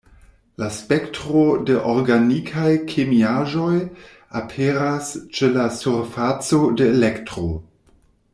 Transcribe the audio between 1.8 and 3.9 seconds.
organikaj kemiaĵoj